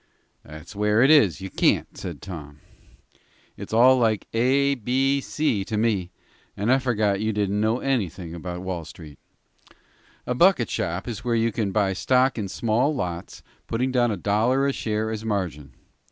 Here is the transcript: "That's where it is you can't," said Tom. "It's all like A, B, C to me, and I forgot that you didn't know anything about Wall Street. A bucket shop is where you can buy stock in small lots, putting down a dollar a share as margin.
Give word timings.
"That's 0.43 0.75
where 0.75 1.03
it 1.03 1.11
is 1.11 1.41
you 1.41 1.51
can't," 1.51 1.95
said 1.95 2.23
Tom. 2.23 2.57
"It's 3.55 3.71
all 3.71 3.99
like 3.99 4.27
A, 4.33 4.73
B, 4.73 5.21
C 5.21 5.63
to 5.65 5.77
me, 5.77 6.09
and 6.57 6.73
I 6.73 6.79
forgot 6.79 7.11
that 7.11 7.21
you 7.21 7.31
didn't 7.31 7.61
know 7.61 7.77
anything 7.81 8.33
about 8.33 8.61
Wall 8.63 8.83
Street. 8.83 9.19
A 10.25 10.33
bucket 10.33 10.71
shop 10.71 11.07
is 11.07 11.23
where 11.23 11.35
you 11.35 11.51
can 11.51 11.71
buy 11.71 11.93
stock 11.93 12.39
in 12.39 12.47
small 12.47 12.95
lots, 12.95 13.43
putting 13.67 13.91
down 13.91 14.09
a 14.09 14.17
dollar 14.17 14.65
a 14.65 14.73
share 14.73 15.11
as 15.11 15.23
margin. 15.23 15.75